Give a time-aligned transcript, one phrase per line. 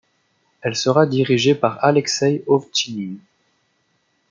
[0.61, 3.19] Elle sera dirigée par Alekseï Ovtchinine.